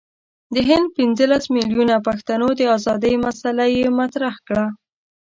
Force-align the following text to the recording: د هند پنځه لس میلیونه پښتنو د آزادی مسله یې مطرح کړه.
د 0.53 0.55
هند 0.69 0.87
پنځه 0.97 1.25
لس 1.31 1.43
میلیونه 1.55 1.95
پښتنو 2.07 2.47
د 2.59 2.61
آزادی 2.75 3.15
مسله 3.25 3.63
یې 3.75 3.85
مطرح 3.99 4.35
کړه. 4.47 4.65